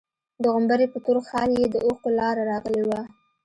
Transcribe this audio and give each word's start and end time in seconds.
د 0.41 0.43
غومبري 0.53 0.87
په 0.93 0.99
تور 1.05 1.17
خال 1.27 1.49
يې 1.59 1.65
د 1.69 1.75
اوښکو 1.85 2.09
لاره 2.19 2.43
راغلې 2.51 2.83
وه. 2.89 3.01